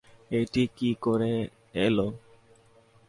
[0.31, 1.31] এটা কী করে
[1.77, 2.07] এলো?